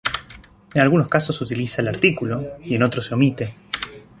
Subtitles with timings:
[0.73, 3.53] En algunos casos se utiliza el artículo, y en otros se omite.